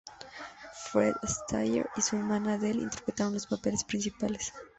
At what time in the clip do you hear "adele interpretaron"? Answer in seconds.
2.55-3.35